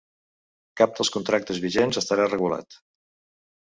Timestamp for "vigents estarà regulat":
1.67-2.81